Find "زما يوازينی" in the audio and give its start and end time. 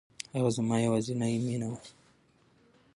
0.57-1.33